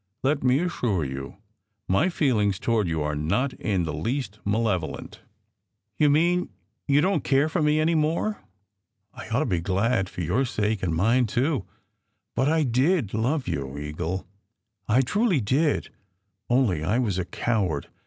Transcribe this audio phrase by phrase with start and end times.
[0.23, 1.35] Let me assure you,
[1.87, 5.21] my feelings toward you are not in the least malevolent."
[5.95, 6.49] "You mean
[6.87, 8.41] you don t care for me any more?
[9.13, 11.65] I ought to be glad, for your sake and mine, too.
[12.35, 14.25] But I did love you, Eagle.
[14.87, 15.91] I truly did,
[16.49, 17.87] only I was a coward.